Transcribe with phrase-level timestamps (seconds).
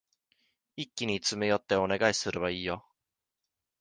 [0.77, 2.83] 一気に詰め寄ってお願いすればいいよ。